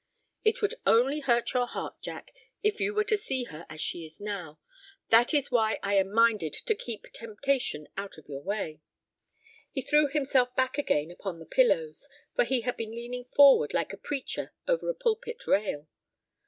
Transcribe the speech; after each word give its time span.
It 0.43 0.63
would 0.63 0.73
only 0.87 1.19
hurt 1.19 1.53
your 1.53 1.67
heart, 1.67 2.01
Jack, 2.01 2.33
if 2.63 2.79
you 2.79 2.91
were 2.91 3.03
to 3.03 3.15
see 3.15 3.43
her 3.43 3.67
as 3.69 3.81
she 3.81 4.03
is 4.03 4.19
now. 4.19 4.59
That 5.09 5.31
is 5.31 5.51
why 5.51 5.77
I 5.83 5.93
am 5.97 6.11
minded 6.11 6.53
to 6.53 6.73
keep 6.73 7.05
temptation 7.13 7.87
out 7.95 8.17
of 8.17 8.27
your 8.27 8.41
way." 8.41 8.81
He 9.71 9.83
threw 9.83 10.07
himself 10.07 10.55
back 10.55 10.79
again 10.79 11.11
upon 11.11 11.37
the 11.37 11.45
pillows, 11.45 12.09
for 12.35 12.45
he 12.45 12.61
had 12.61 12.77
been 12.77 12.89
leaning 12.95 13.25
forward 13.35 13.75
like 13.75 13.93
a 13.93 13.97
preacher 13.97 14.55
over 14.67 14.89
a 14.89 14.95
pulpit 14.95 15.45
rail. 15.45 15.85